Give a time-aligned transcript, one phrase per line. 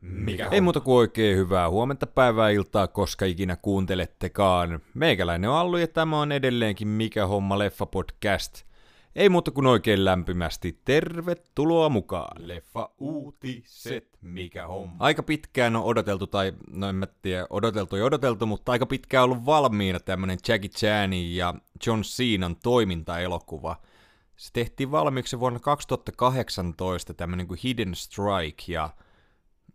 [0.00, 4.80] Mikä Ei muuta kuin oikein hyvää huomenta, päivää, iltaa, koska ikinä kuuntelettekaan.
[4.94, 8.66] Meikäläinen on Allu ja tämä on edelleenkin Mikä homma leffa podcast.
[9.16, 12.48] Ei muuta kuin oikein lämpimästi tervetuloa mukaan.
[12.48, 14.96] Leffa uutiset, mikä homma?
[14.98, 19.24] Aika pitkään on odoteltu, tai no en mä tiedä, odoteltu ja odoteltu, mutta aika pitkään
[19.24, 21.54] on ollut valmiina tämmönen Jackie Chanin ja
[21.86, 23.76] John Cenan toimintaelokuva.
[24.36, 28.90] Se tehtiin valmiiksi vuonna 2018 tämmönen kuin Hidden Strike ja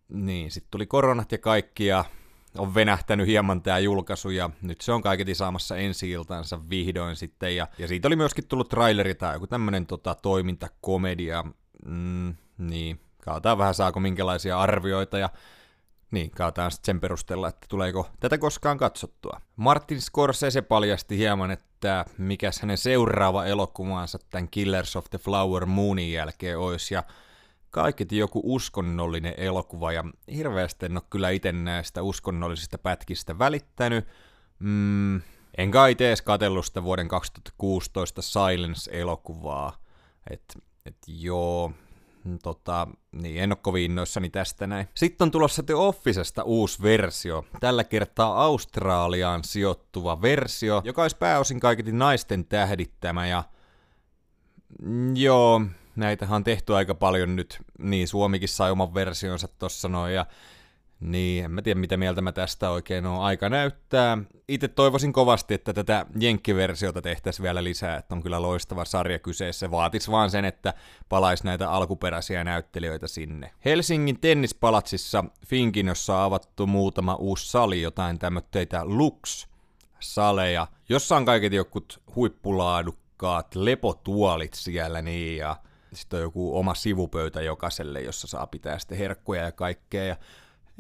[0.10, 2.06] niin, sitten tuli koronat ja kaikki ja
[2.58, 7.56] on venähtänyt hieman tämä julkaisu ja nyt se on kaiketi saamassa ensi iltansa vihdoin sitten
[7.56, 11.44] ja, ja siitä oli myöskin tullut traileri tai joku tämmönen tota, toimintakomedia,
[11.86, 15.30] mm, niin, katsotaan vähän saako minkälaisia arvioita ja
[16.12, 19.42] niin, katsotaan sitten sen perusteella, että tuleeko tätä koskaan katsottua.
[19.56, 26.14] Martin Scorsese paljasti hieman, että mikäs hänen seuraava elokuvansa tämän Killers of the Flower Moonin
[26.14, 27.04] jälkeen olisi, ja
[27.70, 30.04] kaiketi joku uskonnollinen elokuva, ja
[30.36, 34.08] hirveästi en ole kyllä itse näistä uskonnollisista pätkistä välittänyt.
[34.60, 35.22] Mm,
[35.58, 39.78] en kai edes katsellut sitä vuoden 2016 Silence-elokuvaa.
[40.30, 41.72] Et, et joo,
[42.44, 44.88] Tota, niin, en ole kovin innoissani tästä näin.
[44.94, 47.46] Sitten on tulossa The Officesta uusi versio.
[47.60, 53.44] Tällä kertaa Australiaan sijoittuva versio, joka olisi pääosin kaiketi naisten tähdittämä ja
[54.82, 55.62] mm, joo,
[55.96, 57.62] näitähän on tehty aika paljon nyt.
[57.80, 60.26] Niin, Suomikin sai oman versionsa tossa noin ja
[61.02, 63.22] niin, en mä tiedä mitä mieltä mä tästä oikein on.
[63.22, 64.18] Aika näyttää.
[64.48, 69.72] Itse toivoisin kovasti, että tätä jenkkiversiota tehtäisiin vielä lisää, että on kyllä loistava sarja kyseessä.
[69.72, 70.74] Vaatis vaan sen, että
[71.10, 73.52] palaisi näitä alkuperäisiä näyttelijöitä sinne.
[73.66, 82.02] Helsingin tennispalatsissa Finkinossa on avattu muutama uusi sali, jotain tämmöitä Lux-saleja, jossa on kaiket jokut
[82.16, 85.56] huippulaadukkaat lepotuolit siellä niin ja
[85.94, 90.04] sitten on joku oma sivupöytä jokaiselle, jossa saa pitää sitten herkkuja ja kaikkea.
[90.04, 90.16] Ja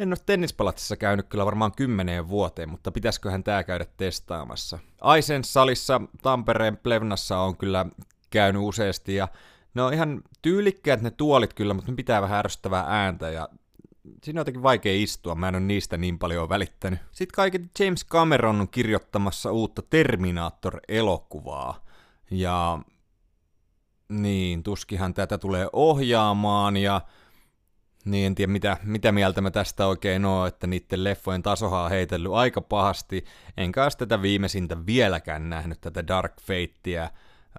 [0.02, 4.80] en ole tennispalatsissa käynyt kyllä varmaan kymmeneen vuoteen, mutta pitäisiköhän tää käydä testaamassa.
[5.02, 7.86] Aisens salissa Tampereen Plevnassa on kyllä
[8.30, 9.27] käynyt useasti ja
[9.73, 13.49] ne on ihan tyylikkäät ne tuolit kyllä, mutta ne pitää vähän ärsyttävää ääntä ja
[14.23, 16.99] siinä on jotenkin vaikea istua, mä en ole niistä niin paljon välittänyt.
[17.11, 21.86] Sitten kaiketi James Cameron on kirjoittamassa uutta Terminator-elokuvaa
[22.31, 22.80] ja
[24.09, 27.02] niin, tuskihan tätä tulee ohjaamaan ja
[28.06, 31.89] niin, en tiedä mitä, mitä mieltä mä tästä oikein oo, että niiden leffojen tasohan on
[31.89, 33.26] heitellyt aika pahasti.
[33.58, 37.10] Enkä olisi tätä viimeisintä vieläkään nähnyt, tätä Dark Fatea.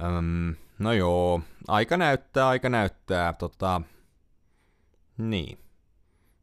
[0.03, 3.33] Öm, no joo, aika näyttää, aika näyttää.
[3.33, 3.83] Tota,
[5.19, 5.59] niin.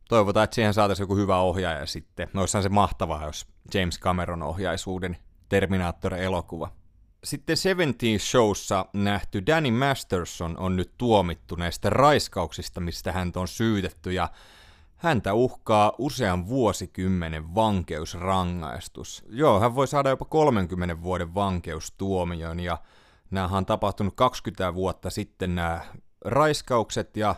[0.10, 2.28] Toivotaan, että siihen saataisiin joku hyvä ohjaaja sitten.
[2.34, 5.18] No olisihan se mahtavaa, jos James Cameron ohjaisi uuden
[5.50, 6.79] Terminator-elokuva.
[7.24, 14.12] Sitten Seventeen Showssa nähty Danny Masterson on nyt tuomittu näistä raiskauksista, mistä häntä on syytetty,
[14.12, 14.30] ja
[14.96, 19.24] häntä uhkaa usean vuosikymmenen vankeusrangaistus.
[19.30, 22.78] Joo, hän voi saada jopa 30 vuoden vankeustuomion, ja
[23.32, 25.82] näähän on tapahtunut 20 vuotta sitten nämä
[26.26, 27.36] raiskaukset, ja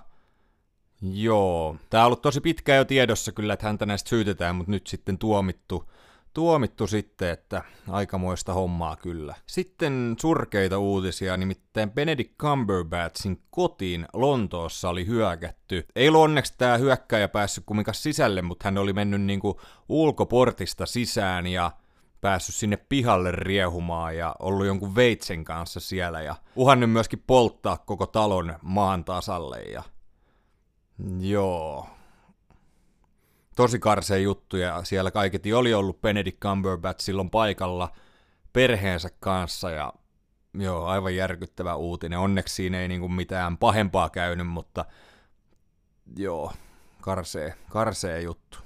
[1.01, 4.87] joo, tää on ollut tosi pitkään jo tiedossa kyllä, että häntä näistä syytetään, mutta nyt
[4.87, 5.91] sitten tuomittu
[6.33, 9.35] tuomittu sitten, että aikamoista hommaa kyllä.
[9.47, 15.85] Sitten surkeita uutisia, nimittäin Benedict Cumberbatchin kotiin Lontoossa oli hyökätty.
[15.95, 21.47] Ei ollut onneksi tämä hyökkäjä päässyt kumminkaan sisälle, mutta hän oli mennyt niinku ulkoportista sisään
[21.47, 21.71] ja
[22.21, 28.05] päässyt sinne pihalle riehumaan ja ollut jonkun veitsen kanssa siellä ja uhannut myöskin polttaa koko
[28.07, 29.83] talon maan tasalle ja
[31.19, 31.87] joo,
[33.55, 37.91] tosi karsea juttu ja siellä kaiketi oli ollut Benedict Cumberbatch silloin paikalla
[38.53, 39.93] perheensä kanssa ja
[40.53, 42.19] joo, aivan järkyttävä uutinen.
[42.19, 44.85] Onneksi siinä ei niinku mitään pahempaa käynyt, mutta
[46.17, 46.51] joo,
[47.01, 48.57] karsee, karsee juttu.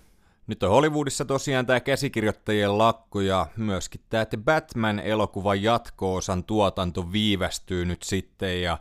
[0.48, 7.86] Nyt on Hollywoodissa tosiaan tämä käsikirjoittajien lakko ja myöskin tämä The Batman-elokuvan jatko-osan tuotanto viivästyy
[7.86, 8.78] nyt sitten ja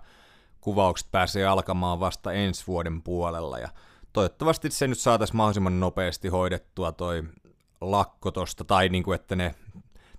[0.61, 3.69] kuvaukset pääsee alkamaan vasta ensi vuoden puolella ja
[4.15, 7.23] toivottavasti se nyt saataisiin mahdollisimman nopeasti hoidettua toi
[7.81, 9.55] lakko tosta, tai niinku, että ne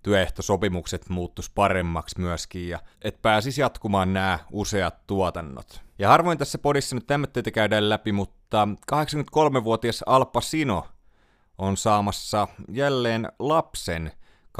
[0.04, 5.82] työehtosopimukset muuttus paremmaksi myöskin, ja että pääsisi jatkumaan nämä useat tuotannot.
[6.00, 10.88] Ja harvoin tässä podissa nyt tämmöitä käydään läpi, mutta 83-vuotias Al Pacino
[11.58, 14.12] on saamassa jälleen lapsen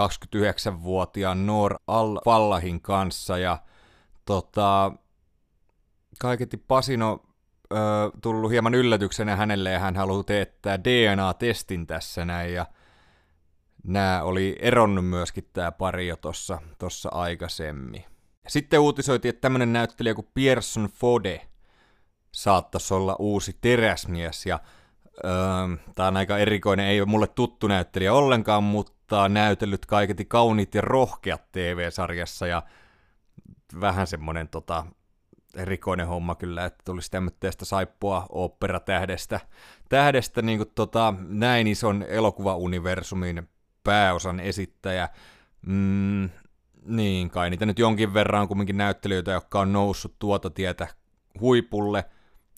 [0.02, 3.58] 29-vuotiaan Noor Al-Fallahin kanssa, ja
[4.26, 4.92] tota,
[6.20, 7.25] kaiketi Pasino
[7.72, 7.76] ö,
[8.22, 12.66] tullut hieman yllätyksenä hänelle ja hän haluaa teettää DNA-testin tässä näin ja
[13.84, 18.04] nämä oli eronnut myöskin tämä pari jo tossa, tossa aikaisemmin.
[18.48, 21.42] Sitten uutisoitiin, että tämmönen näyttelijä kuin Pierson Fode
[22.32, 24.46] saattaisi olla uusi teräsmies.
[24.46, 24.60] Ja
[25.26, 25.32] öö,
[25.96, 30.82] tämä on aika erikoinen, ei ole mulle tuttu näyttelijä ollenkaan, mutta näytellyt kaiketi kauniit ja
[30.82, 32.64] rohkeat TV-sarjassa ja
[33.82, 34.86] vähän semmonen tota,
[35.56, 39.40] erikoinen homma kyllä, että tulisi tämmöistä saippua operatähdestä
[39.90, 43.50] tähdestä niin kuin, tota, näin ison elokuvauniversumin
[43.84, 45.10] pääosan esittäjä.
[45.68, 46.30] Mm,
[46.86, 50.88] niin, kai niitä nyt jonkin verran on kumminkin näyttelijöitä, jotka on noussut tuota tietä
[51.40, 52.06] huipulle.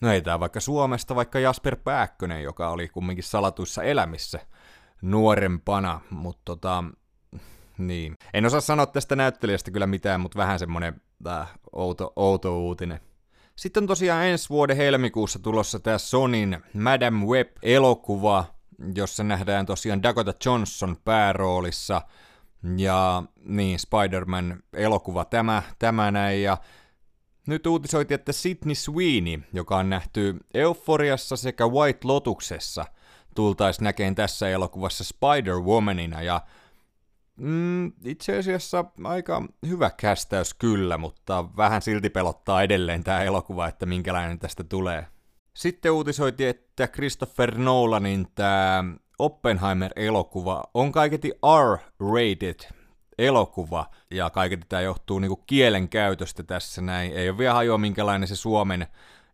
[0.02, 4.40] No ei tää vaikka Suomesta, vaikka Jasper Pääkkönen, joka oli kumminkin salatuissa elämissä
[5.02, 6.84] nuorempana, mutta tota,
[7.78, 8.14] niin.
[8.34, 13.00] En osaa sanoa tästä näyttelijästä kyllä mitään, mutta vähän semmonen äh, outo, outo uutinen.
[13.56, 18.44] Sitten tosiaan ensi vuoden helmikuussa tulossa tämä Sonin Madam Web-elokuva,
[18.94, 22.02] jossa nähdään tosiaan Dakota Johnson pääroolissa.
[22.76, 26.42] Ja niin, Spider-Man elokuva tämä, tämä näin.
[26.42, 26.56] Ja
[27.46, 32.84] nyt uutisoitiin, että Sidney Sweeney, joka on nähty Euforiassa sekä White Lotuksessa,
[33.34, 36.22] tultaisi näkeen tässä elokuvassa Spider-Womanina.
[36.22, 36.40] Ja
[37.40, 43.86] Mm, itse asiassa aika hyvä kästäys kyllä, mutta vähän silti pelottaa edelleen tämä elokuva, että
[43.86, 45.06] minkälainen tästä tulee.
[45.54, 48.84] Sitten uutisoitiin, että Christopher Nolanin tämä
[49.18, 51.32] Oppenheimer-elokuva on kaiketi
[51.64, 52.72] R-rated
[53.18, 57.12] elokuva, ja kaiketi tämä johtuu niinku kielen käytöstä tässä näin.
[57.12, 58.86] Ei ole vielä hajoa, minkälainen se Suomen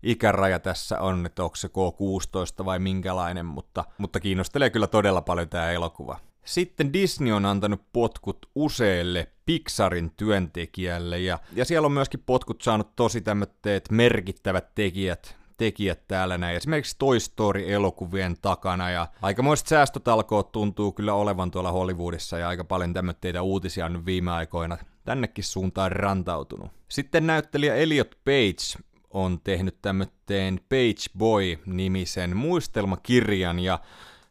[0.02, 5.48] ikäraja tässä on, että onko se K16 vai minkälainen, mutta, mutta kiinnostelee kyllä todella paljon
[5.48, 6.18] tämä elokuva.
[6.44, 12.96] Sitten Disney on antanut potkut useille Pixarin työntekijälle, ja, ja siellä on myöskin potkut saanut
[12.96, 16.56] tosi tämmöiset merkittävät tekijät, tekijät täällä näin.
[16.56, 22.94] Esimerkiksi Toy Story-elokuvien takana, ja aikamoiset säästötalkoot tuntuu kyllä olevan tuolla Hollywoodissa, ja aika paljon
[22.94, 26.70] tämmöitä uutisia on viime aikoina tännekin suuntaan rantautunut.
[26.88, 33.79] Sitten näyttelijä Elliot Page on tehnyt tämmöteen Page Boy-nimisen muistelmakirjan, ja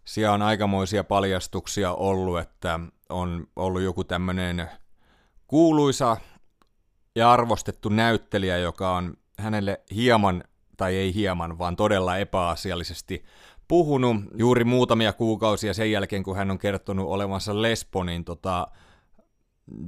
[0.06, 2.80] siellä on aikamoisia paljastuksia ollut, että
[3.10, 4.70] on ollut joku tämmöinen
[5.48, 6.18] kuuluisa
[7.16, 10.44] ja arvostettu näyttelijä, joka on hänelle hieman,
[10.78, 13.26] tai ei hieman, vaan todella epäasiallisesti
[13.68, 14.16] puhunut.
[14.36, 18.68] Juuri muutamia kuukausia sen jälkeen, kun hän on kertonut olevansa lesbo, niin tota,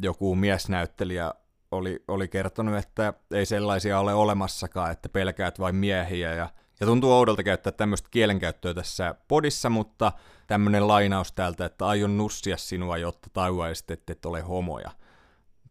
[0.02, 1.34] joku miesnäyttelijä
[1.72, 6.50] oli, oli kertonut, että ei sellaisia ole olemassakaan, että pelkäät vain miehiä, ja
[6.80, 10.12] ja tuntuu oudolta käyttää tämmöistä kielenkäyttöä tässä podissa, mutta
[10.48, 14.92] tämmöinen lainaus täältä, että aion nussia sinua, jotta tajuaisit, että et ole homoja.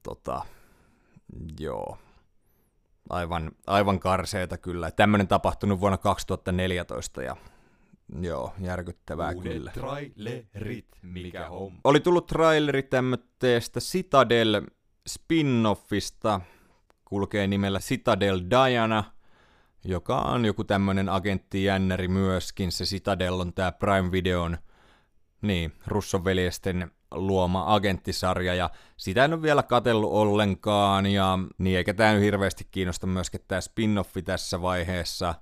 [0.03, 0.43] Tota,
[1.61, 1.99] joo.
[3.11, 4.91] Aivan, aivan karseeta kyllä.
[4.91, 7.37] Tämmöinen tapahtunut vuonna 2014 ja
[8.21, 9.71] Joo, järkyttävää Uudet kyllä.
[9.71, 11.73] trailerit, mikä on.
[11.85, 14.62] Oli tullut traileri tämmöistä Citadel
[15.11, 16.41] spin-offista,
[17.05, 19.05] kulkee nimellä Citadel Diana–
[19.85, 22.73] joka on joku tämmönen agenttijännäri myöskin.
[22.73, 24.59] Se Citadel on tää Prime Videon,
[25.43, 31.95] niin, Russon veljesten luoma agenttisarja, ja sitä en ole vielä katellut ollenkaan, ja niin eikä
[31.95, 35.35] tää nyt hirveästi kiinnosta myöskään tää spin-offi tässä vaiheessa.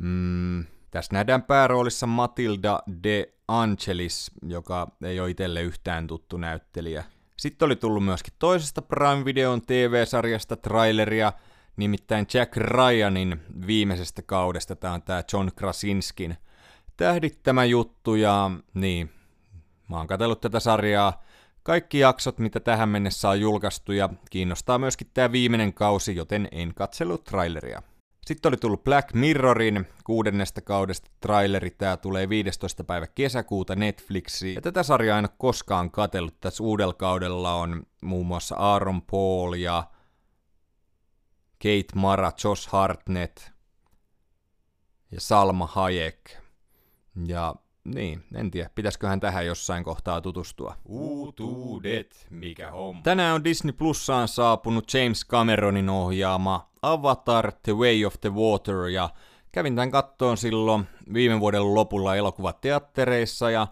[0.00, 7.04] Mm, tässä nähdään pääroolissa Matilda de Angelis, joka ei ole itselle yhtään tuttu näyttelijä.
[7.36, 11.32] Sitten oli tullut myöskin toisesta Prime Videon TV-sarjasta traileria,
[11.82, 16.36] Nimittäin Jack Ryanin viimeisestä kaudesta, tämä on tämä John Krasinskin
[16.96, 19.10] tähdittämä juttu, ja niin,
[19.88, 21.22] mä oon katsellut tätä sarjaa,
[21.62, 26.74] kaikki jaksot, mitä tähän mennessä on julkaistu, ja kiinnostaa myöskin tämä viimeinen kausi, joten en
[26.74, 27.82] katsellut traileria.
[28.26, 32.84] Sitten oli tullut Black Mirrorin kuudennesta kaudesta traileri, tämä tulee 15.
[32.84, 34.54] päivä kesäkuuta Netflixiin.
[34.54, 39.54] Ja tätä sarjaa en ole koskaan katsellut, tässä uudella kaudella on muun muassa Aaron Paul
[39.54, 39.84] ja
[41.62, 43.40] Kate Mara, Josh Hartnett
[45.10, 46.30] ja Salma Hayek.
[47.26, 47.54] Ja
[47.84, 50.76] niin, en tiedä, pitäisiköhän tähän jossain kohtaa tutustua.
[50.84, 53.02] Uutuudet, mikä on.
[53.02, 59.10] Tänään on Disney Plussaan saapunut James Cameronin ohjaama Avatar The Way of the Water ja
[59.52, 63.66] kävin tämän kattoon silloin viime vuoden lopulla elokuvateattereissa ja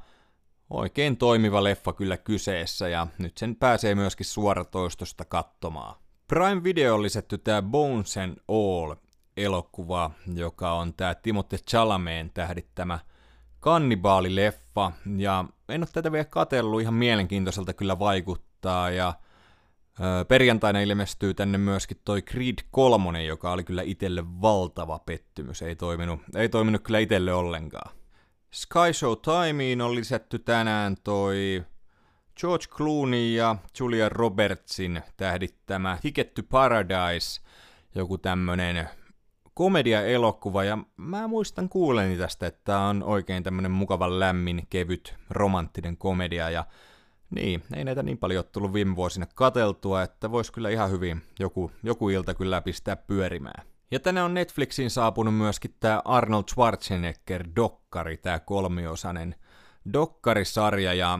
[0.70, 5.94] oikein toimiva leffa kyllä kyseessä ja nyt sen pääsee myöskin suoratoistosta katsomaan.
[6.30, 8.94] Prime Video lisätty tämä Bones and All
[9.36, 12.98] elokuva, joka on tämä Timothée Chalameen tähdittämä
[13.60, 19.14] kannibaalileffa, ja en ole tätä vielä katsellut, ihan mielenkiintoiselta kyllä vaikuttaa, ja
[20.28, 26.20] perjantaina ilmestyy tänne myöskin toi Creed 3, joka oli kyllä itselle valtava pettymys, ei toiminut,
[26.36, 27.92] ei toiminut kyllä itselle ollenkaan.
[28.50, 31.64] Sky Show Timeen on lisätty tänään toi
[32.40, 37.40] George Clooney ja Julia Robertsin tähdittämä Ticket to Paradise,
[37.94, 38.88] joku tämmönen
[39.54, 45.96] komedia-elokuva, ja mä muistan kuuleni tästä, että tämä on oikein tämmönen mukavan lämmin, kevyt, romanttinen
[45.96, 46.64] komedia, ja
[47.30, 51.22] niin, ei näitä niin paljon ole tullut viime vuosina kateltua, että vois kyllä ihan hyvin
[51.38, 53.66] joku, joku ilta kyllä pistää pyörimään.
[53.90, 59.34] Ja tänne on Netflixiin saapunut myöskin tämä Arnold Schwarzenegger-dokkari, tämä kolmiosainen
[59.92, 61.18] dokkarisarja, ja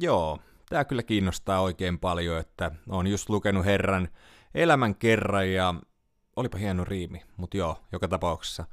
[0.00, 4.08] joo, tämä kyllä kiinnostaa oikein paljon, että on just lukenut Herran
[4.54, 5.74] elämän kerran, ja
[6.36, 8.64] olipa hieno riimi, mutta joo, joka tapauksessa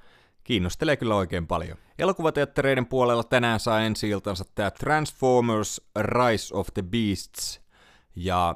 [0.44, 1.78] kiinnostelee kyllä oikein paljon.
[2.00, 7.62] Elokuvateattereiden puolella tänään saa ensi iltansa tämä Transformers Rise of the Beasts,
[8.16, 8.56] ja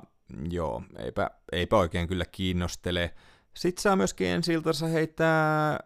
[0.50, 3.14] joo, eipä, eipä oikein kyllä kiinnostele.
[3.54, 5.80] Sitten saa myöskin ensi iltansa heittää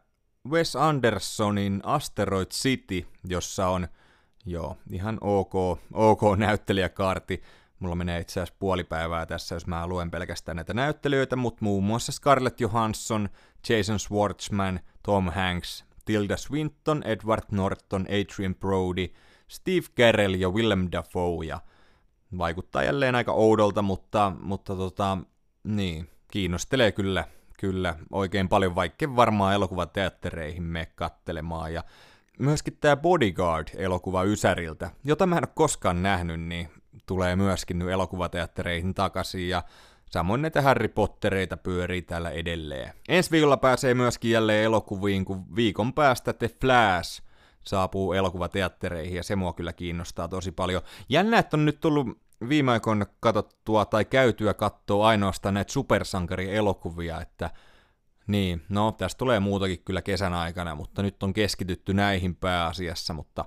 [0.50, 3.88] Wes Andersonin Asteroid City, jossa on
[4.46, 5.54] joo, ihan ok,
[5.94, 7.42] ok näyttelijäkaarti.
[7.80, 11.84] Mulla menee itse asiassa puoli päivää tässä, jos mä luen pelkästään näitä näyttelijöitä, mutta muun
[11.84, 13.30] muassa Scarlett Johansson,
[13.70, 19.08] Jason Schwartzman, Tom Hanks, Tilda Swinton, Edward Norton, Adrian Brody,
[19.48, 21.46] Steve Carell ja Willem Dafoe.
[21.46, 21.60] Ja
[22.38, 25.18] vaikuttaa jälleen aika oudolta, mutta, mutta tota,
[25.64, 27.24] niin, kiinnostelee kyllä,
[27.60, 31.74] kyllä oikein paljon, vaikka varmaan elokuvateattereihin me kattelemaan.
[31.74, 31.84] Ja
[32.40, 36.70] myöskin tämä Bodyguard-elokuva Ysäriltä, jota mä en ole koskaan nähnyt, niin
[37.06, 39.50] tulee myöskin nyt elokuvateattereihin takaisin.
[39.50, 39.64] Ja
[40.16, 42.94] Samoin näitä Harry Pottereita pyörii täällä edelleen.
[43.10, 47.22] Ensi viikolla pääsee myöskin jälleen elokuviin, kun viikon päästä The Flash
[47.64, 50.82] saapuu elokuvateattereihin, ja se mua kyllä kiinnostaa tosi paljon.
[51.10, 52.08] Jännä, että on nyt tullut
[52.50, 57.50] viime aikoina katsottua tai käytyä katsoa ainoastaan näitä supersankarielokuvia, että
[58.28, 63.46] niin, no tästä tulee muutakin kyllä kesän aikana, mutta nyt on keskitytty näihin pääasiassa, mutta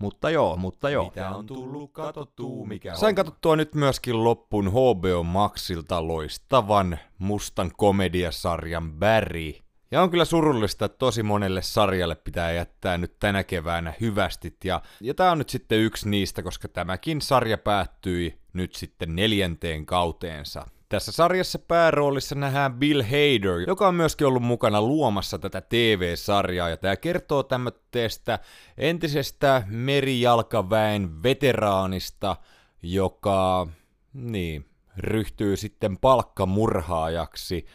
[0.00, 1.04] mutta joo, mutta joo.
[1.04, 8.92] Mitä on tullut katsottua, mikä Sain katsottua nyt myöskin loppun HBO Maxilta loistavan mustan komediasarjan
[8.92, 9.52] Barry.
[9.90, 14.64] Ja on kyllä surullista, että tosi monelle sarjalle pitää jättää nyt tänä keväänä hyvästit.
[14.64, 19.86] Ja, ja tää on nyt sitten yksi niistä, koska tämäkin sarja päättyi nyt sitten neljänteen
[19.86, 20.66] kauteensa.
[20.90, 26.76] Tässä sarjassa pääroolissa nähdään Bill Hader, joka on myöskin ollut mukana luomassa tätä TV-sarjaa, ja
[26.76, 28.38] tämä kertoo tämmöistä
[28.78, 32.36] entisestä merijalkaväen veteraanista,
[32.82, 33.66] joka,
[34.12, 34.66] niin,
[34.96, 37.66] ryhtyy sitten palkkamurhaajaksi,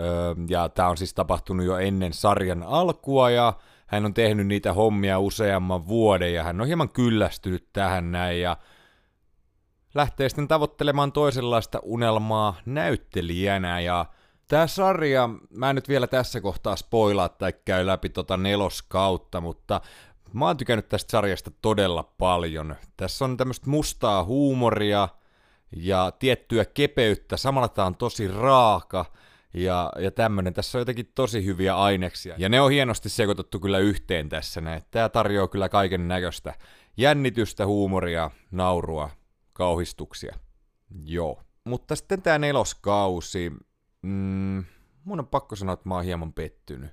[0.00, 3.52] öö, ja tämä on siis tapahtunut jo ennen sarjan alkua, ja
[3.86, 8.56] hän on tehnyt niitä hommia useamman vuoden, ja hän on hieman kyllästynyt tähän näin, ja
[9.94, 14.06] lähtee sitten tavoittelemaan toisenlaista unelmaa näyttelijänä ja
[14.50, 19.80] Tämä sarja, mä en nyt vielä tässä kohtaa spoilaa tai käy läpi tota neloskautta, mutta
[20.32, 22.76] mä oon tykännyt tästä sarjasta todella paljon.
[22.96, 25.08] Tässä on tämmöistä mustaa huumoria
[25.76, 29.04] ja tiettyä kepeyttä, samalla tää on tosi raaka
[29.54, 30.54] ja, ja tämmönen.
[30.54, 32.34] Tässä on jotenkin tosi hyviä aineksia.
[32.38, 34.62] Ja ne on hienosti sekoitettu kyllä yhteen tässä.
[34.90, 36.54] Tää tarjoaa kyllä kaiken näköistä
[36.96, 39.10] jännitystä, huumoria, naurua,
[39.60, 40.38] kauhistuksia.
[41.04, 41.42] Joo.
[41.64, 43.52] Mutta sitten tämä neloskausi,
[44.02, 44.64] mm,
[45.04, 46.90] mun on pakko sanoa, että mä oon hieman pettynyt.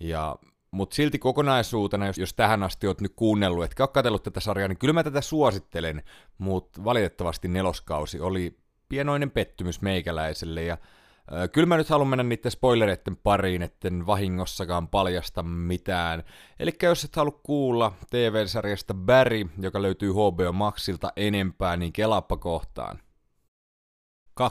[0.00, 0.36] Ja
[0.70, 4.68] mutta silti kokonaisuutena, jos, jos tähän asti oot nyt kuunnellut, etkä ole katsellut tätä sarjaa,
[4.68, 6.02] niin kyllä mä tätä suosittelen,
[6.38, 10.78] mutta valitettavasti neloskausi oli pienoinen pettymys meikäläiselle, ja
[11.52, 16.22] Kyllä mä nyt haluan mennä niiden spoilereiden pariin, etten vahingossakaan paljasta mitään.
[16.58, 22.98] Eli jos et halua kuulla TV-sarjasta Barry, joka löytyy HBO Maxilta enempää, niin kelappa kohtaan.
[24.40, 24.44] 27.20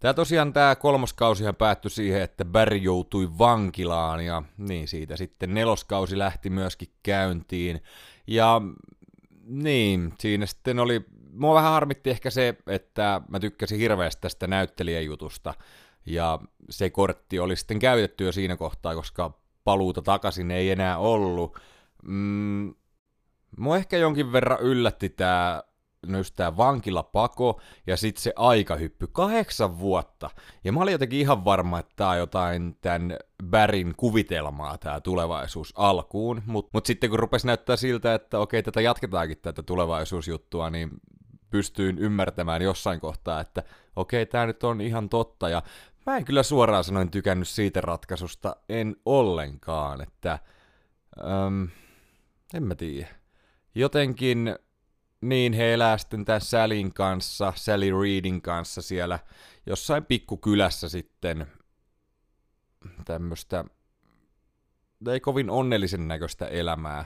[0.00, 6.18] Tämä tosiaan tämä kolmoskausihan päättyi siihen, että Barry joutui vankilaan ja niin siitä sitten neloskausi
[6.18, 7.82] lähti myöskin käyntiin.
[8.26, 8.60] Ja
[9.44, 15.54] niin, siinä sitten oli mua vähän harmitti ehkä se, että mä tykkäsin hirveästi tästä näyttelijäjutusta,
[16.06, 16.38] ja
[16.70, 21.58] se kortti oli sitten käytetty jo siinä kohtaa, koska paluuta takaisin ei enää ollut.
[22.02, 22.74] Mm,
[23.58, 25.62] mua ehkä jonkin verran yllätti tämä
[26.06, 29.06] no just tää vankilapako ja sitten se aikahyppy.
[29.06, 30.30] Kahdeksan vuotta.
[30.64, 35.72] Ja mä olin jotenkin ihan varma, että tää on jotain tämän Bärin kuvitelmaa tää tulevaisuus
[35.76, 36.42] alkuun.
[36.46, 40.90] Mutta mut sitten kun rupesi näyttää siltä, että okei, tätä jatketaankin tätä tulevaisuusjuttua, niin
[41.50, 43.62] pystyin ymmärtämään jossain kohtaa, että
[43.96, 45.62] okei, tämä nyt on ihan totta, ja
[46.06, 50.38] mä en kyllä suoraan sanoin tykännyt siitä ratkaisusta, en ollenkaan, että
[51.46, 51.68] äm,
[52.54, 53.08] en mä tiedä.
[53.74, 54.56] Jotenkin
[55.20, 59.18] niin he elää sitten tämän Salin kanssa, Sally Reedin kanssa siellä
[59.66, 61.46] jossain pikkukylässä sitten
[63.04, 63.64] tämmöistä
[65.08, 67.04] ei kovin onnellisen näköistä elämää.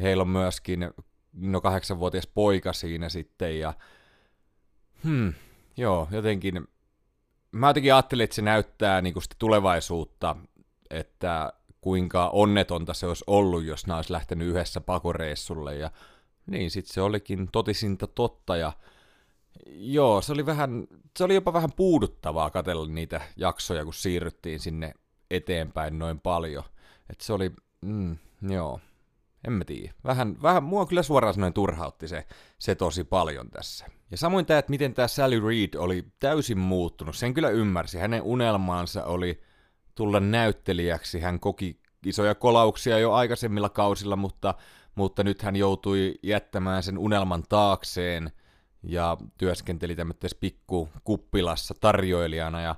[0.00, 0.90] Heillä on myöskin
[1.32, 3.74] no kahdeksanvuotias poika siinä sitten ja
[5.04, 5.32] hmm,
[5.76, 6.68] joo, jotenkin
[7.52, 10.36] mä jotenkin ajattelin, että se näyttää niin kuin sitä tulevaisuutta,
[10.90, 15.90] että kuinka onnetonta se olisi ollut, jos nämä olisi lähtenyt yhdessä pakoreissulle, ja
[16.46, 18.72] niin sitten se olikin totisinta totta, ja
[19.66, 20.86] joo, se oli vähän,
[21.16, 24.94] se oli jopa vähän puuduttavaa katella niitä jaksoja, kun siirryttiin sinne
[25.30, 26.64] eteenpäin noin paljon.
[27.10, 28.16] että se oli, mm,
[28.50, 28.80] joo,
[29.46, 29.94] en mä tiedä.
[30.04, 32.26] Vähän, vähän, mua kyllä suoraan sanoen turhautti se,
[32.58, 33.86] se tosi paljon tässä.
[34.10, 37.98] Ja samoin tämä, että miten tämä Sally Reed oli täysin muuttunut, sen kyllä ymmärsi.
[37.98, 39.42] Hänen unelmaansa oli
[39.94, 41.20] tulla näyttelijäksi.
[41.20, 44.54] Hän koki isoja kolauksia jo aikaisemmilla kausilla, mutta,
[44.94, 48.32] mutta nyt hän joutui jättämään sen unelman taakseen
[48.82, 52.74] ja työskenteli tämmöisessä pikku kuppilassa tarjoilijana ja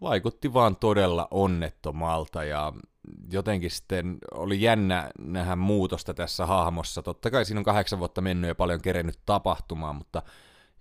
[0.00, 2.72] vaikutti vaan todella onnettomalta ja
[3.32, 7.02] jotenkin sitten oli jännä nähdä muutosta tässä hahmossa.
[7.02, 10.22] Totta kai siinä on kahdeksan vuotta mennyt ja paljon kerennyt tapahtumaan, mutta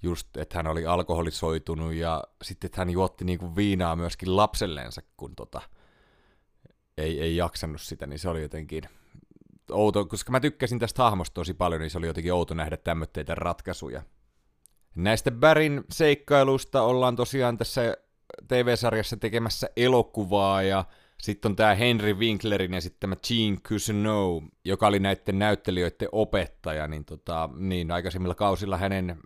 [0.03, 5.35] just, että hän oli alkoholisoitunut ja sitten, että hän juotti niinku viinaa myöskin lapselleensa, kun
[5.35, 5.61] tota,
[6.97, 8.83] ei, ei jaksanut sitä, niin se oli jotenkin
[9.71, 13.35] outo, koska mä tykkäsin tästä hahmosta tosi paljon, niin se oli jotenkin outo nähdä tämmöitä
[13.35, 14.01] ratkaisuja.
[14.95, 17.97] Näistä Bärin seikkailusta ollaan tosiaan tässä
[18.47, 20.85] TV-sarjassa tekemässä elokuvaa, ja
[21.21, 27.49] sitten on tämä Henry Winklerin esittämä Jean Cousineau, joka oli näiden näyttelijöiden opettaja, niin, tota,
[27.57, 29.19] niin aikaisemmilla kausilla hänen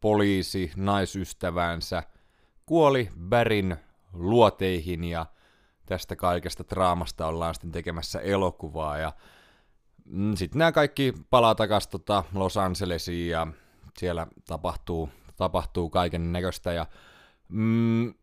[0.00, 2.02] poliisi, naisystävänsä,
[2.66, 3.76] kuoli Bärin
[4.12, 5.26] luoteihin ja
[5.86, 8.98] tästä kaikesta draamasta ollaan sitten tekemässä elokuvaa.
[8.98, 9.12] Ja
[10.04, 13.46] mm, sitten nämä kaikki palaa takaisin tota Los Angelesiin ja
[13.98, 16.72] siellä tapahtuu, tapahtuu kaiken näköistä.
[16.72, 16.86] Ja
[17.48, 18.14] mm,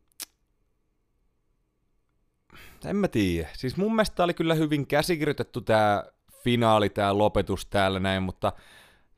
[2.85, 3.49] en mä tiedä.
[3.53, 6.03] Siis mun mielestä oli kyllä hyvin käsikirjoitettu tämä
[6.43, 8.53] finaali, tämä lopetus täällä näin, mutta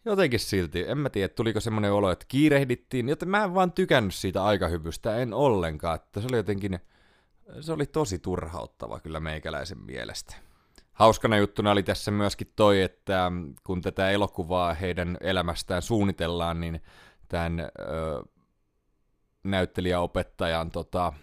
[0.05, 4.15] jotenkin silti, en mä tiedä, tuliko semmoinen olo, että kiirehdittiin, joten mä en vaan tykännyt
[4.15, 6.79] siitä aikahyvystä, en ollenkaan, että se oli jotenkin,
[7.61, 10.35] se oli tosi turhauttava kyllä meikäläisen mielestä.
[10.93, 13.31] Hauskana juttuna oli tässä myöskin toi, että
[13.63, 16.81] kun tätä elokuvaa heidän elämästään suunnitellaan, niin
[17.27, 18.23] tämän ö,
[19.43, 21.13] näyttelijäopettajan tota,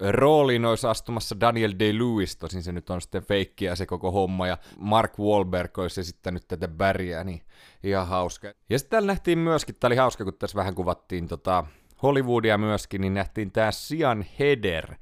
[0.00, 4.58] rooliin olisi astumassa Daniel Day-Lewis, tosin se nyt on sitten feikkiä se koko homma, ja
[4.78, 7.42] Mark Wahlberg olisi esittänyt tätä Barryä, niin
[7.82, 8.52] ihan hauska.
[8.70, 11.64] Ja sitten täällä nähtiin myöskin, tää oli hauska, kun tässä vähän kuvattiin tota
[12.02, 14.94] Hollywoodia myöskin, niin nähtiin tämä Sian Heder,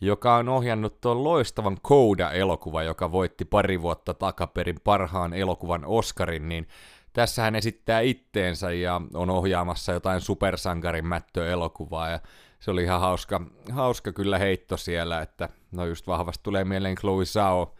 [0.00, 6.68] joka on ohjannut tuon loistavan Coda-elokuva, joka voitti pari vuotta takaperin parhaan elokuvan Oscarin, niin
[7.12, 12.20] tässä hän esittää itteensä ja on ohjaamassa jotain supersankarin mättöelokuvaa, ja
[12.60, 13.40] se oli ihan hauska,
[13.72, 17.74] hauska kyllä heitto siellä, että no just vahvasti tulee mieleen Chloe Zhao,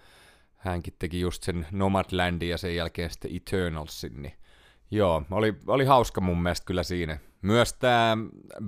[0.57, 4.35] hänkin teki just sen Nomadlandin ja sen jälkeen sitten Eternalsin, niin
[4.91, 7.19] joo, oli, oli hauska mun mielestä kyllä siinä.
[7.43, 8.17] Myös tämä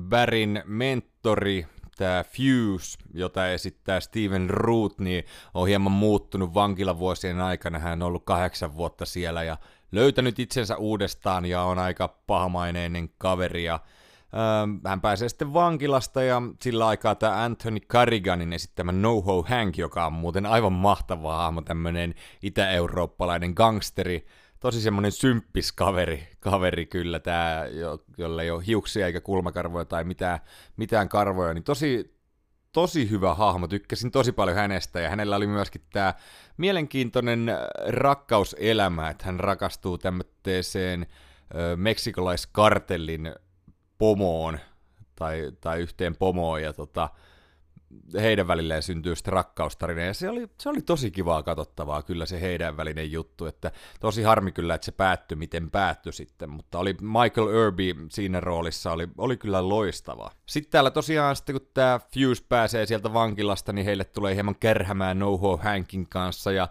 [0.08, 1.66] Barin mentori,
[1.96, 7.78] tämä Fuse, jota esittää Steven Root, niin on hieman muuttunut vankilavuosien aikana.
[7.78, 9.56] Hän on ollut kahdeksan vuotta siellä ja
[9.92, 13.80] löytänyt itsensä uudestaan ja on aika pahamaineinen kaveri ja
[14.86, 20.12] hän pääsee sitten vankilasta ja sillä aikaa tämä Anthony Carriganin esittämä No-Ho Hank, joka on
[20.12, 24.26] muuten aivan mahtava hahmo, tämmöinen itä-eurooppalainen gangsteri,
[24.60, 27.64] tosi semmoinen symppis kaveri, kaveri kyllä, tämä,
[28.18, 30.38] jolle ei ole hiuksia eikä kulmakarvoja tai mitään,
[30.76, 32.18] mitään karvoja, niin tosi,
[32.72, 36.14] tosi hyvä hahmo, tykkäsin tosi paljon hänestä, ja hänellä oli myöskin tämä
[36.56, 37.50] mielenkiintoinen
[37.88, 41.06] rakkauselämä, että hän rakastuu tämmöiseen
[41.76, 43.32] meksikolaiskartellin
[43.98, 44.58] pomoon
[45.16, 47.08] tai, tai yhteen pomoon ja tota,
[48.14, 52.40] heidän välilleen syntyy sitten rakkaustarina, ja se oli, se oli tosi kivaa katsottavaa kyllä se
[52.40, 56.96] heidän välinen juttu, että tosi harmi kyllä, että se päättyi miten päättyi sitten, mutta oli
[57.00, 60.30] Michael Irby siinä roolissa, oli, oli kyllä loistava.
[60.46, 65.18] Sitten täällä tosiaan sitten kun tämä Fuse pääsee sieltä vankilasta, niin heille tulee hieman kerhämään
[65.18, 66.68] No Hankin kanssa, ja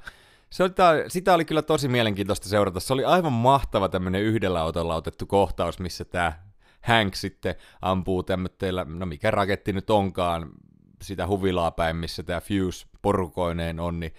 [0.49, 0.71] se oli,
[1.07, 2.79] sitä oli kyllä tosi mielenkiintoista seurata.
[2.79, 6.46] Se oli aivan mahtava tämmöinen yhdellä autolla otettu kohtaus, missä tämä
[6.81, 10.49] Hank sitten ampuu tämmöisellä, no mikä raketti nyt onkaan,
[11.01, 14.13] sitä huvilaa päin, missä tämä Fuse porukoineen on, niin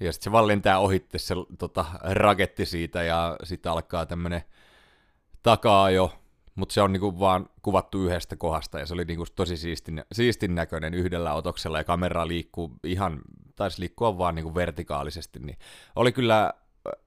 [0.00, 4.42] ja sitten se vaan lentää ohitte se tota, raketti siitä, ja sitten alkaa tämmönen
[5.42, 6.12] takaa jo,
[6.54, 10.54] mutta se on niinku vaan kuvattu yhdestä kohdasta, ja se oli niinku tosi siistin, siistin
[10.54, 13.20] näköinen yhdellä otoksella, ja kamera liikkuu ihan,
[13.56, 15.58] taisi liikkua vaan niinku vertikaalisesti, niin
[15.96, 16.54] oli kyllä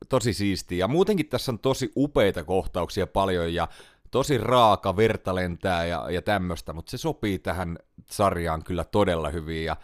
[0.09, 0.77] tosi siistiä.
[0.77, 3.67] Ja muutenkin tässä on tosi upeita kohtauksia paljon, ja
[4.15, 9.65] tosi raaka, verta lentää ja, ja tämmöistä, mutta se sopii tähän sarjaan kyllä todella hyvin
[9.65, 9.75] ja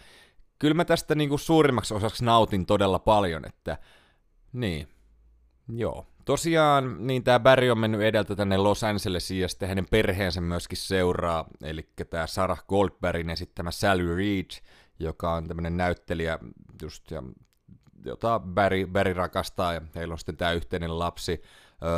[0.60, 3.78] kyllä mä tästä niinku suurimmaksi osaksi nautin todella paljon, että
[4.54, 4.88] niin,
[5.76, 10.42] joo, Tosiaan, niin tämä Barry on mennyt edeltä tänne Los Angelesiin ja sitten hänen perheensä
[10.42, 14.52] myöskin seuraa, eli tämä Sarah Goldbergin esittämä Sally Reed,
[15.00, 16.40] joka on tämmöinen näyttelijä
[16.82, 17.24] just, ja,
[18.06, 21.42] jota Barry, Barry rakastaa, ja heillä on sitten tämä yhteinen lapsi.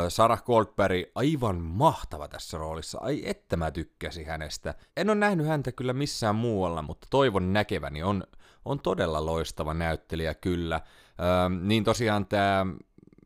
[0.08, 2.98] Sarah Goldberg, aivan mahtava tässä roolissa.
[3.00, 4.74] Ai että mä tykkäsin hänestä.
[4.96, 8.02] En ole nähnyt häntä kyllä missään muualla, mutta toivon näkeväni.
[8.02, 8.24] On,
[8.64, 10.80] on todella loistava näyttelijä kyllä.
[11.20, 12.66] Öö, niin tosiaan tämä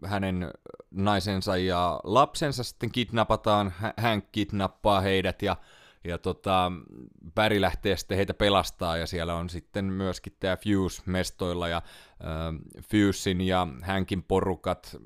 [0.05, 0.51] hänen
[0.91, 5.57] naisensa ja lapsensa sitten kidnapataan, hän kidnappaa heidät ja,
[6.05, 6.73] ja tota,
[7.35, 12.83] Barry lähtee sitten heitä pelastaa ja siellä on sitten myöskin tämä Fuse mestoilla ja äh,
[12.91, 14.97] Fusein ja hänkin porukat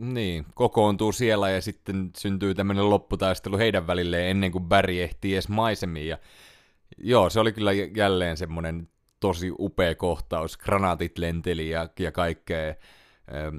[0.00, 5.48] niin, kokoontuu siellä ja sitten syntyy tämmöinen lopputaistelu heidän välilleen ennen kuin Barry ehtii edes
[5.48, 6.08] maisemiin.
[6.08, 6.18] Ja
[6.98, 8.88] joo, se oli kyllä jälleen semmoinen
[9.20, 12.74] tosi upea kohtaus, granaatit lenteli ja, ja kaikkea.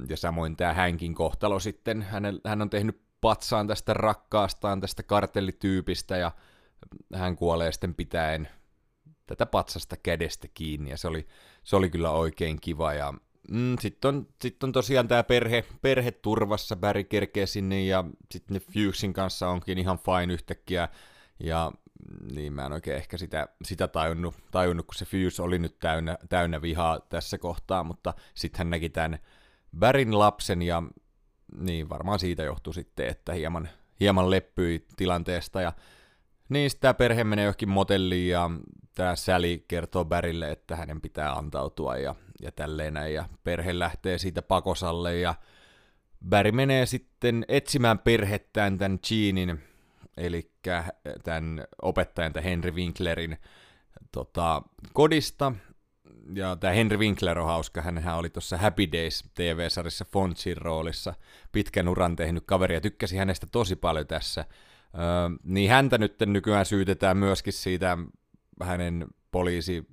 [0.10, 6.18] Ja samoin tämä hänkin kohtalo sitten, hän, hän on tehnyt patsaan tästä rakkaastaan, tästä kartellityypistä,
[6.18, 6.32] ja
[7.16, 8.48] hän kuolee sitten pitäen
[9.28, 11.28] tätä patsasta kädestä kiinni, ja se oli,
[11.64, 13.14] se oli kyllä oikein kiva, ja
[13.52, 18.54] mm, sitten on, sit on tosiaan tämä perhe, perhe turvassa, Barry kerkee sinne, ja sitten
[18.54, 20.90] ne Fusein kanssa onkin ihan fine yhtäkkiä,
[21.40, 21.72] ja
[22.34, 26.18] niin mä en oikein ehkä sitä, sitä tajunnut, tajunnut, kun se Fuse oli nyt täynnä,
[26.30, 29.20] täynnä vihaa tässä kohtaa, mutta sitten hän näki tämän
[29.80, 30.84] Bärin lapsen ja
[31.58, 35.62] niin varmaan siitä johtuu sitten, että hieman, hieman leppyi tilanteesta.
[35.62, 35.74] Ja
[36.50, 38.50] niin tämä perhe menee johonkin motelliin ja
[38.96, 43.14] tämä Sally kertoo Bärille, että hänen pitää antautua ja, ja tälleen näin.
[43.14, 45.36] Ja perhe lähtee siitä pakosalle ja
[46.30, 49.60] Barry menee sitten etsimään perhettään tämän Jeanin,
[50.18, 50.52] eli
[51.24, 53.38] tämän opettajan, tämän Henry Winklerin
[54.12, 54.62] tota,
[54.94, 55.54] kodista,
[56.34, 61.14] ja tämä Henry Winkler on hauska, hän oli tuossa Happy Days TV-sarjassa Fonchin roolissa,
[61.52, 64.46] pitkän uran tehnyt kaveri, ja tykkäsi hänestä tosi paljon tässä.
[64.96, 65.02] Öö,
[65.44, 67.98] niin häntä nyt nykyään syytetään myöskin siitä
[68.64, 69.88] hänen poliisi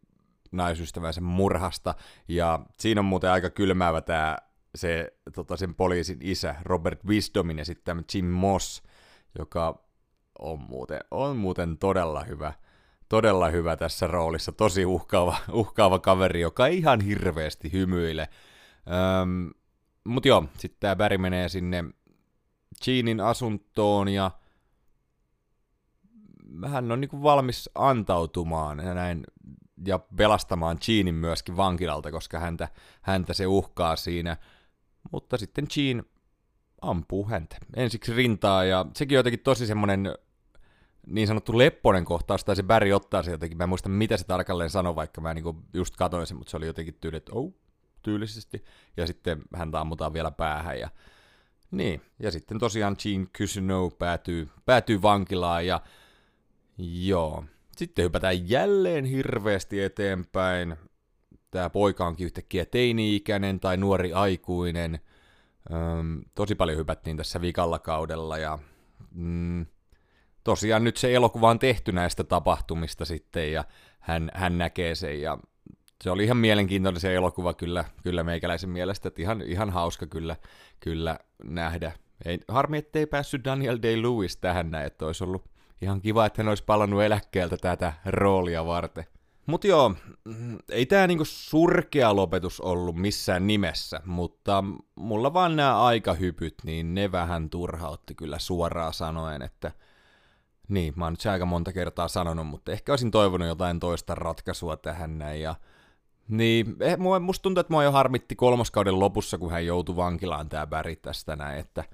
[0.53, 1.95] naisystävänsä murhasta,
[2.29, 4.39] ja siinä on muuten aika kylmäävä tämä
[4.75, 8.83] se, tota, sen poliisin isä, Robert Wisdomin esittämä Jim Moss,
[9.39, 9.85] joka
[10.39, 12.53] on muuten, on muuten todella hyvä–
[13.09, 18.29] todella hyvä tässä roolissa, tosi uhkaava, uhkaava kaveri, joka ei ihan hirveästi hymyile.
[19.23, 19.51] Öm,
[20.05, 21.85] mut joo, sitten tämä Barry menee sinne
[22.87, 24.31] Jeanin asuntoon ja
[26.67, 29.25] hän on niinku valmis antautumaan ja näin
[29.87, 32.69] ja pelastamaan Jeanin myöskin vankilalta, koska häntä,
[33.03, 34.37] häntä se uhkaa siinä.
[35.13, 36.03] Mutta sitten Jean
[36.83, 37.57] ampuu häntä.
[37.77, 40.15] Ensiksi rintaa ja sekin on jotenkin tosi semmonen
[41.07, 44.25] niin sanottu lepponen kohtaus, tai se Barry ottaa se jotenkin, mä en muista mitä se
[44.25, 47.55] tarkalleen sanoi, vaikka mä niinku just katoin sen, mutta se oli jotenkin tyyli, että oh,
[48.03, 48.65] tyylisesti,
[48.97, 50.91] ja sitten hän ammutaan vielä päähän, ja
[51.71, 55.81] niin, ja sitten tosiaan Jean Cousineau päätyy, päätyy vankilaan, ja
[56.79, 57.45] joo,
[57.79, 60.77] sitten hypätään jälleen hirveästi eteenpäin,
[61.51, 65.01] tämä poika onkin yhtäkkiä teini-ikäinen tai nuori aikuinen,
[65.73, 68.59] Öm, tosi paljon hypättiin tässä vikalla kaudella, ja
[69.11, 69.67] mm,
[70.45, 73.65] tosiaan nyt se elokuva on tehty näistä tapahtumista sitten ja
[74.01, 75.39] hän, hän näkee sen ja
[76.05, 80.37] se oli ihan mielenkiintoinen se elokuva kyllä, kyllä meikäläisen mielestä, että ihan, ihan hauska kyllä,
[80.81, 81.93] kyllä nähdä.
[82.25, 85.45] Ei, harmi, ettei päässyt Daniel Day-Lewis tähän näin, että olisi ollut
[85.83, 89.07] ihan kiva, että hän olisi palannut eläkkeeltä tätä roolia varten.
[89.47, 89.95] Mutta joo,
[90.69, 94.65] ei tämä niinku surkea lopetus ollut missään nimessä, mutta
[94.95, 99.73] mulla vaan nämä aikahypyt, niin ne vähän turhautti kyllä suoraan sanoen, että–
[100.69, 104.77] niin, mä oon nyt aika monta kertaa sanonut, mutta ehkä olisin toivonut jotain toista ratkaisua
[104.77, 105.41] tähän näin.
[105.41, 105.55] Ja...
[106.29, 110.67] Niin, eh, musta tuntuu, että mua jo harmitti kolmoskauden lopussa, kun hän joutui vankilaan tää
[110.67, 111.85] Barry tästä näin, että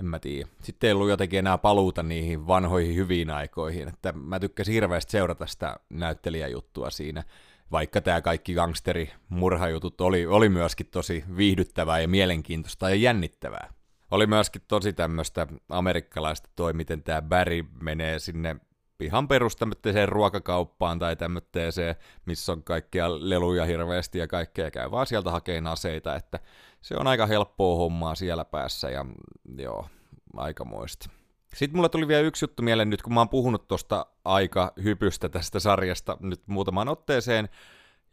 [0.00, 0.48] en mä tiedä.
[0.62, 5.46] Sitten ei ollut jotenkin enää paluuta niihin vanhoihin hyviin aikoihin, että mä tykkäsin hirveästi seurata
[5.46, 7.24] sitä näyttelijäjuttua siinä,
[7.72, 13.72] vaikka tämä kaikki gangsteri murhajutut oli, oli myöskin tosi viihdyttävää ja mielenkiintoista ja jännittävää
[14.12, 18.56] oli myöskin tosi tämmöistä amerikkalaista toi, miten tämä Barry menee sinne
[19.00, 21.94] ihan perustamatteeseen ruokakauppaan tai tämmöiseen,
[22.26, 26.38] missä on kaikkia leluja hirveästi ja kaikkea, käy vaan sieltä hakeen aseita, että
[26.82, 29.06] se on aika helppoa hommaa siellä päässä ja
[29.58, 29.86] joo,
[30.36, 31.10] aikamoista.
[31.54, 35.28] Sitten mulle tuli vielä yksi juttu mieleen nyt, kun mä oon puhunut tuosta aika hypystä
[35.28, 37.48] tästä sarjasta nyt muutamaan otteeseen,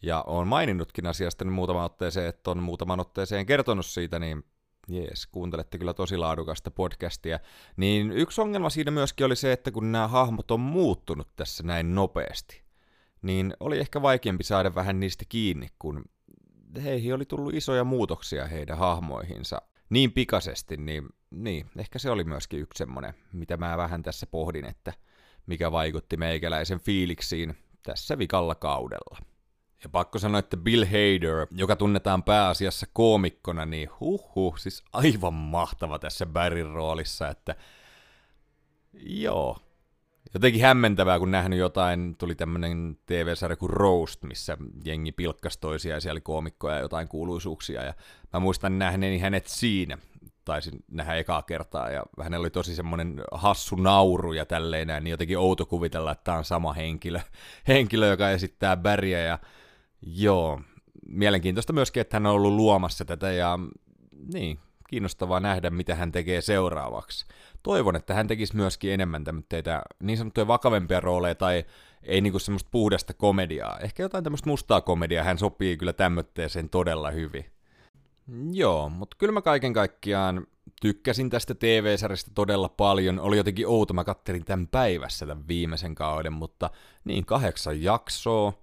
[0.02, 4.44] ja on maininnutkin asiasta nyt muutamaan otteeseen, että on muutamaan otteeseen kertonut siitä, niin
[4.88, 7.40] Jees, kuuntelette kyllä tosi laadukasta podcastia.
[7.78, 11.96] Niin yksi ongelma siinä myöskin oli se, että kun nämä hahmot on muuttunut tässä näin
[11.96, 12.64] nopeasti,
[13.22, 16.06] niin oli ehkä vaikeampi saada vähän niistä kiinni, kun
[16.84, 19.62] heihin oli tullut isoja muutoksia heidän hahmoihinsa.
[19.90, 24.66] niin pikaisesti, niin, niin ehkä se oli myöskin yksi semmoinen, mitä mä vähän tässä pohdin,
[24.66, 24.94] että
[25.46, 29.18] mikä vaikutti meikäläisen fiiliksiin tässä vikalla kaudella.
[29.84, 35.34] Ja pakko sanoa, että Bill Hader, joka tunnetaan pääasiassa koomikkona, niin huh huh, siis aivan
[35.34, 37.56] mahtava tässä Barryn roolissa, että
[38.94, 39.58] joo.
[40.34, 46.00] Jotenkin hämmentävää, kun nähnyt jotain, tuli tämmönen TV-sarja kuin Roast, missä jengi pilkkas toisia ja
[46.00, 47.84] siellä oli koomikkoja ja jotain kuuluisuuksia.
[47.84, 47.94] Ja
[48.34, 49.98] mä muistan nähneeni hänet siinä,
[50.46, 55.12] taisin nähdä ekaa kertaa, ja hänellä oli tosi semmoinen hassu nauru ja tälleen näin, niin
[55.12, 57.20] jotenkin outo kuvitella, että tämä on sama henkilö,
[57.68, 59.40] henkilö joka esittää Bäriä, ja
[60.02, 60.62] Joo,
[61.08, 63.60] mielenkiintoista myöskin, että hän on ollut luomassa tätä ja
[64.34, 67.26] niin, kiinnostavaa nähdä, mitä hän tekee seuraavaksi.
[67.64, 71.66] Toivon, että hän tekisi myöskin enemmän tämmöitä niin sanottuja vakavempia rooleja tai
[72.04, 73.80] ei niinku semmoista puhdasta komediaa.
[73.80, 77.46] Ehkä jotain tämmöistä mustaa komediaa, hän sopii kyllä tämmöitteeseen todella hyvin.
[78.52, 80.48] Joo, mutta kyllä mä kaiken kaikkiaan
[80.82, 83.20] tykkäsin tästä TV-sarjasta todella paljon.
[83.20, 86.70] Oli jotenkin outo, mä kattelin tämän päivässä tämän viimeisen kauden, mutta
[87.04, 88.54] niin kahdeksan jaksoa,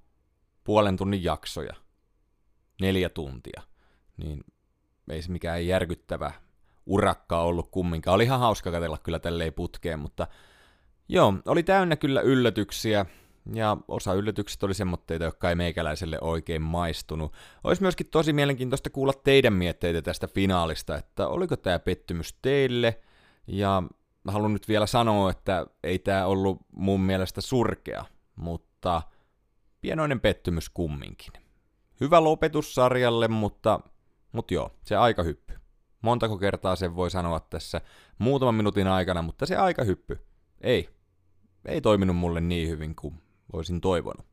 [0.64, 1.74] puolen tunnin jaksoja,
[2.80, 3.62] neljä tuntia,
[4.16, 4.44] niin
[5.11, 6.32] ei se mikään järkyttävä
[6.87, 8.14] urakka ollut kumminkaan.
[8.14, 10.27] Oli ihan hauska katella kyllä tälleen putkeen, mutta
[11.09, 13.07] joo, oli täynnä kyllä yllätyksiä,
[13.55, 17.33] ja osa yllätyksistä oli semmoitteita, jotka ei meikäläiselle oikein maistunut.
[17.64, 23.01] Olisi myöskin tosi mielenkiintoista kuulla teidän mietteitä tästä finaalista, että oliko tämä pettymys teille,
[23.46, 23.83] ja
[24.29, 28.05] haluan nyt vielä sanoa, että ei tämä ollut mun mielestä surkea,
[28.37, 29.03] mutta
[29.81, 31.33] pienoinen pettymys kumminkin.
[32.01, 33.81] Hyvä lopetus sarjalle, mutta,
[34.33, 35.55] mutta joo, se aika hyppy.
[36.07, 37.81] Montako kertaa sen voi sanoa tässä
[38.19, 40.19] muutaman minuutin aikana, mutta se aika hyppy.
[40.61, 40.88] Ei.
[41.64, 44.27] Ei toiminut mulle niin hyvin kuin voisin toivonut.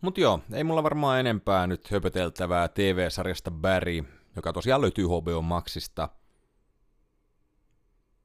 [0.00, 4.04] Mut joo, ei mulla varmaan enempää nyt höpöteltävää TV-sarjasta Barry,
[4.36, 6.08] joka tosiaan löytyy HBO Maxista.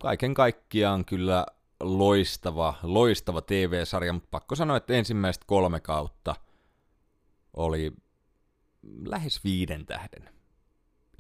[0.02, 1.46] Kaiken kaikkiaan kyllä
[1.80, 6.36] loistava, loistava TV-sarja, mutta pakko sanoa, että ensimmäiset kolme kautta
[7.54, 7.92] oli
[9.06, 10.41] lähes viiden tähden.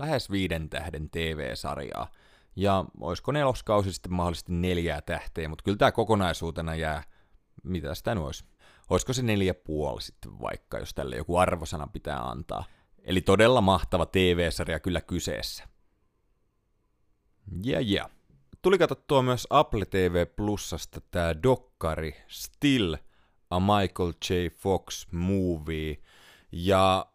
[0.01, 2.11] Lähes viiden tähden TV-sarjaa.
[2.55, 7.03] Ja olisiko neloskausi sitten mahdollisesti neljää tähteä, mutta kyllä tämä kokonaisuutena jää,
[7.63, 8.45] mitä sitä nyt olisi.
[8.89, 12.63] Olisiko se neljä puoli sitten vaikka, jos tälle joku arvosana pitää antaa.
[13.03, 15.63] Eli todella mahtava TV-sarja kyllä kyseessä.
[17.63, 18.21] Ja yeah, yeah
[18.61, 22.95] tuli katsottua myös Apple TV Plusasta tämä dokkari Still
[23.49, 24.33] a Michael J.
[24.57, 25.97] Fox Movie.
[26.51, 27.05] Ja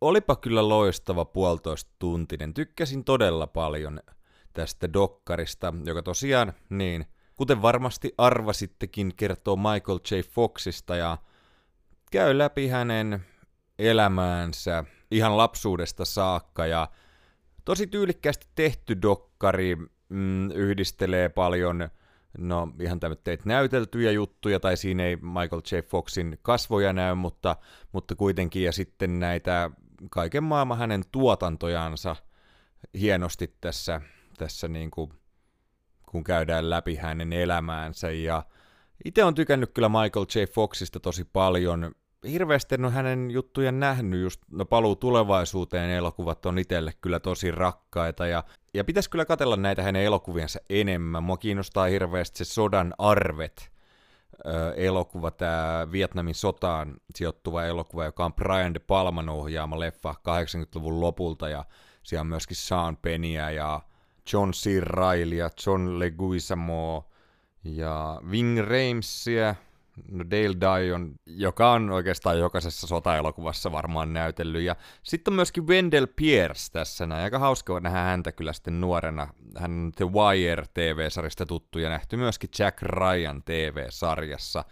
[0.00, 2.54] olipa kyllä loistava puolitoista tuntinen.
[2.54, 4.00] Tykkäsin todella paljon
[4.52, 7.06] tästä dokkarista, joka tosiaan, niin,
[7.36, 10.20] kuten varmasti arvasittekin, kertoo Michael J.
[10.30, 11.18] Foxista ja
[12.12, 13.24] käy läpi hänen
[13.78, 16.88] elämäänsä ihan lapsuudesta saakka ja
[17.64, 19.76] tosi tyylikkäästi tehty dokkari,
[20.08, 21.88] mm, yhdistelee paljon
[22.38, 25.78] no ihan tämmöitä näyteltyjä juttuja, tai siinä ei Michael J.
[25.88, 27.56] Foxin kasvoja näy, mutta,
[27.92, 29.70] mutta kuitenkin, ja sitten näitä
[30.10, 32.16] kaiken maailman hänen tuotantojansa
[33.00, 34.00] hienosti tässä,
[34.38, 35.10] tässä niin kuin,
[36.10, 38.42] kun käydään läpi hänen elämäänsä, ja
[39.04, 40.44] itse on tykännyt kyllä Michael J.
[40.52, 41.92] Foxista tosi paljon,
[42.30, 47.50] hirveästi en ole hänen juttujen nähnyt, just no paluu tulevaisuuteen elokuvat on itselle kyllä tosi
[47.50, 51.22] rakkaita, ja, ja pitäisi kyllä katella näitä hänen elokuviensa enemmän.
[51.22, 53.75] Mua kiinnostaa hirveästi se Sodan arvet,
[54.76, 61.48] elokuva, tämä Vietnamin sotaan sijoittuva elokuva, joka on Brian De Palman ohjaama leffa 80-luvun lopulta,
[61.48, 61.64] ja
[62.02, 63.80] siellä on myöskin Sean Pennyä ja
[64.32, 64.80] John C.
[64.80, 67.04] Reilly ja John Leguizamo
[67.64, 69.54] ja Ving Ramesia,
[70.10, 74.62] no Dale Dion, joka on oikeastaan jokaisessa sotaelokuvassa varmaan näytellyt.
[74.62, 77.24] Ja sitten on myöskin Wendell Pierce tässä näin.
[77.24, 79.28] Aika hauska nähdä häntä kyllä sitten nuorena.
[79.56, 84.64] Hän on The Wire TV-sarjasta tuttu ja nähty myöskin Jack Ryan TV-sarjassa.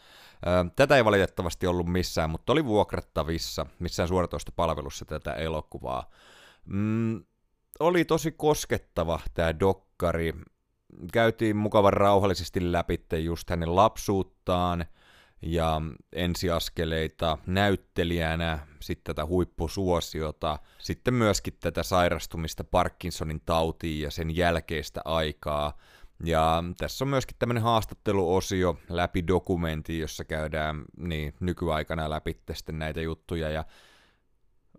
[0.77, 6.11] Tätä ei valitettavasti ollut missään, mutta oli vuokrattavissa missään suoratoista palvelussa tätä elokuvaa.
[6.65, 7.25] Mm,
[7.81, 10.35] oli tosi koskettava tämä dokkari.
[11.13, 14.85] Käytiin mukavan rauhallisesti läpi just hänen lapsuuttaan–
[15.46, 25.00] ja ensiaskeleita näyttelijänä, sitten tätä huippusuosiota, sitten myöskin tätä sairastumista Parkinsonin tautiin ja sen jälkeistä
[25.04, 25.78] aikaa.
[26.24, 33.00] Ja tässä on myöskin tämmöinen haastatteluosio läpi dokumentin, jossa käydään niin, nykyaikana läpi sitten näitä
[33.00, 33.64] juttuja ja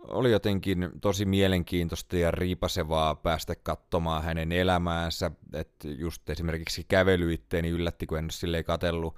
[0.07, 7.69] oli jotenkin tosi mielenkiintoista ja riipasevaa päästä katsomaan hänen elämäänsä, että just esimerkiksi kävely itteeni
[7.69, 9.15] yllätti, kun en ole silleen katsellut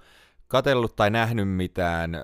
[0.48, 2.24] katellut tai nähnyt mitään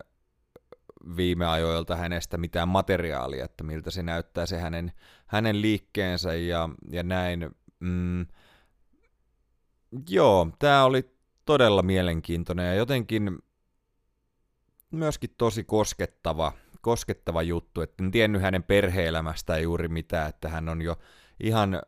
[1.17, 4.91] viime ajoilta hänestä mitään materiaalia, että miltä se näyttää se hänen,
[5.27, 7.49] hänen liikkeensä ja, ja näin.
[7.79, 8.25] Mm,
[10.09, 13.39] joo, tämä oli todella mielenkiintoinen ja jotenkin
[14.91, 20.81] myöskin tosi koskettava, koskettava juttu, että en tiennyt hänen perheelämästään juuri mitään, että hän on
[20.81, 20.95] jo
[21.43, 21.81] ihan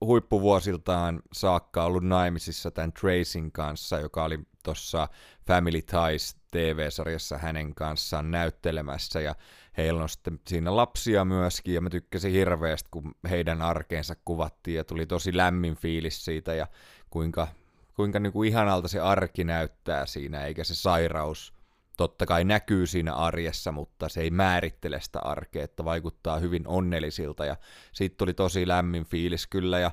[0.00, 5.08] huippuvuosiltaan saakka ollut naimisissa tämän Tracing kanssa, joka oli tuossa
[5.46, 9.34] Family Ties TV-sarjassa hänen kanssaan näyttelemässä, ja
[9.76, 14.84] heillä on sitten siinä lapsia myöskin, ja mä tykkäsin hirveästi, kun heidän arkeensa kuvattiin, ja
[14.84, 16.66] tuli tosi lämmin fiilis siitä, ja
[17.10, 17.48] kuinka,
[17.96, 21.54] kuinka niin kuin ihanalta se arki näyttää siinä, eikä se sairaus
[21.96, 27.44] totta kai näkyy siinä arjessa, mutta se ei määrittele sitä arkea, että vaikuttaa hyvin onnellisilta
[27.44, 27.56] ja
[27.92, 29.90] siitä tuli tosi lämmin fiilis kyllä ja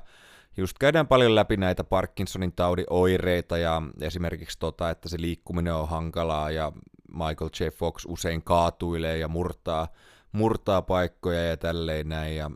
[0.56, 5.88] just käydään paljon läpi näitä Parkinsonin taudin oireita ja esimerkiksi tota, että se liikkuminen on
[5.88, 6.72] hankalaa ja
[7.08, 7.68] Michael J.
[7.68, 9.88] Fox usein kaatuilee ja murtaa,
[10.32, 12.50] murtaa paikkoja ja tälleen näin ja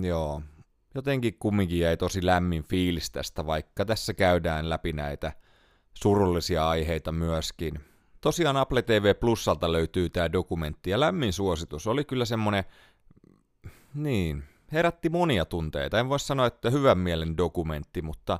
[0.00, 0.42] joo,
[0.94, 5.32] jotenkin kumminkin jäi tosi lämmin fiilis tästä, vaikka tässä käydään läpi näitä
[5.94, 7.80] surullisia aiheita myöskin.
[8.20, 11.86] Tosiaan Apple TV Plusalta löytyy tämä dokumentti ja lämmin suositus.
[11.86, 12.64] Oli kyllä semmonen,
[13.94, 15.98] niin, herätti monia tunteita.
[16.00, 18.38] En voi sanoa, että hyvän mielen dokumentti, mutta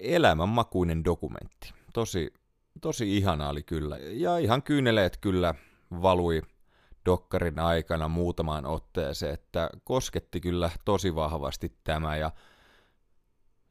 [0.00, 1.74] elämänmakuinen dokumentti.
[1.92, 2.34] Tosi,
[2.80, 3.96] tosi ihana oli kyllä.
[3.96, 5.54] Ja ihan kyyneleet kyllä
[6.02, 6.42] valui
[7.06, 12.30] dokkarin aikana muutamaan otteeseen, että kosketti kyllä tosi vahvasti tämä ja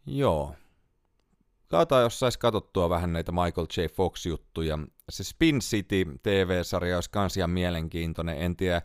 [0.05, 0.55] joo,
[1.67, 3.85] Kaataa, jos saisi katsottua vähän näitä Michael J.
[3.85, 4.79] Fox-juttuja.
[5.09, 8.37] Se Spin City TV-sarja olisi kans ihan mielenkiintoinen.
[8.37, 8.81] En tiedä,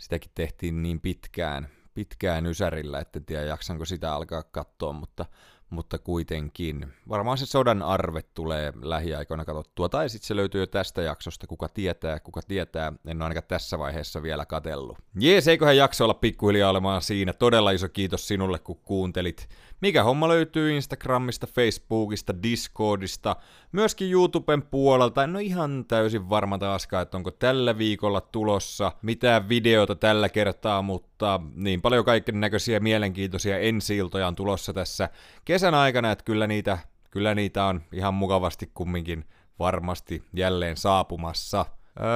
[0.00, 5.26] sitäkin tehtiin niin pitkään, pitkään ysärillä, että en tiedä jaksanko sitä alkaa katsoa, mutta
[5.70, 6.92] mutta kuitenkin.
[7.08, 11.68] Varmaan se sodan arve tulee lähiaikoina katsottua, tai sitten se löytyy jo tästä jaksosta, kuka
[11.68, 14.98] tietää, kuka tietää, en ole ainakaan tässä vaiheessa vielä katellut.
[15.20, 17.32] Jees, eiköhän jakso olla pikkuhiljaa olemaan siinä.
[17.32, 19.48] Todella iso kiitos sinulle, kun kuuntelit.
[19.80, 23.36] Mikä homma löytyy Instagramista, Facebookista, Discordista,
[23.72, 25.24] myöskin YouTuben puolelta.
[25.24, 30.82] En ole ihan täysin varma taaskaan, että onko tällä viikolla tulossa mitään videota tällä kertaa,
[30.82, 35.08] mutta niin paljon kaiken näköisiä mielenkiintoisia ensiiltoja on tulossa tässä
[35.44, 36.78] kesän aikana, että kyllä niitä,
[37.10, 39.24] kyllä niitä on ihan mukavasti kumminkin
[39.58, 41.66] varmasti jälleen saapumassa.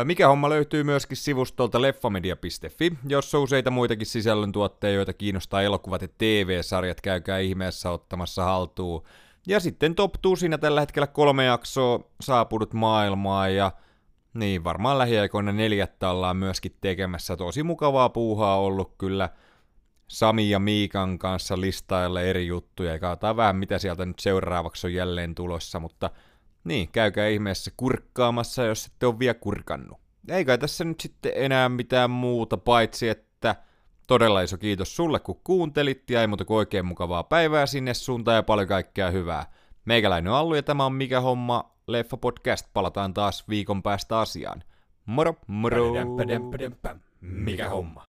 [0.05, 7.01] Mikä homma löytyy myöskin sivustolta leffamedia.fi, jossa useita muitakin sisällöntuotteita, joita kiinnostaa elokuvat ja TV-sarjat,
[7.01, 9.03] käykää ihmeessä ottamassa haltuun.
[9.47, 13.73] Ja sitten toptuu siinä tällä hetkellä kolme jaksoa saapunut maailmaa ja
[14.35, 17.37] niin varmaan lähiaikoina neljättä ollaan myöskin tekemässä.
[17.37, 19.29] Tosi mukavaa puuhaa ollut kyllä
[20.09, 24.95] Sami ja Miikan kanssa listaille eri juttuja ja katsotaan vähän mitä sieltä nyt seuraavaksi on
[24.95, 26.11] jälleen tulossa, mutta
[26.65, 29.99] niin, käykää ihmeessä kurkkaamassa, jos ette ole vielä kurkannut.
[30.29, 33.57] Eikä tässä nyt sitten enää mitään muuta, paitsi että
[34.07, 38.37] todella iso kiitos sulle, kun kuuntelit, ja ei muuta kuin oikein mukavaa päivää sinne suuntaan
[38.37, 39.47] ja paljon kaikkea hyvää.
[39.85, 42.67] Meikäläinen on Allu ja tämä on Mikä Homma, Leffa Podcast.
[42.73, 44.63] Palataan taas viikon päästä asiaan.
[45.07, 45.93] Moro, moro!
[47.21, 48.05] Mikä homma?